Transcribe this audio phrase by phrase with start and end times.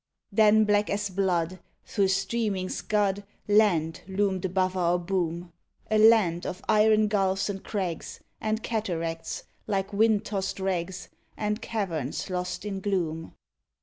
[0.31, 5.53] Then black as blood through streaming scud Land loomed above our boom,
[5.91, 12.31] A land of iron gulfs and crags And cataracts, like wind tossed rags, And caverns
[12.31, 13.35] lost in gloom.